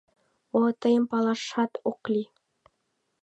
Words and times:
—О-о, 0.57 0.69
тыйым 0.81 1.03
палашат 1.11 1.71
ок 1.89 2.01
лий. 2.13 2.27